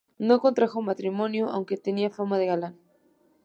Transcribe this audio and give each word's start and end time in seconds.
No 0.17 0.39
contrajo 0.39 0.81
matrimonio, 0.81 1.49
aunque 1.51 1.77
tenía 1.77 2.09
fama 2.09 2.39
de 2.39 2.47
galán. 2.47 2.75